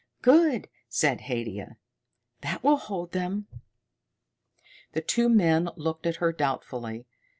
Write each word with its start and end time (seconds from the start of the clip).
"Good," 0.23 0.67
said 0.89 1.21
Haidia. 1.29 1.77
"That 2.41 2.63
will 2.63 2.77
hold 2.77 3.11
them." 3.11 3.45
The 4.93 5.01
two 5.01 5.29
men 5.29 5.69
looked 5.75 6.07
at 6.07 6.15
her 6.15 6.31
doubtfully. 6.33 7.05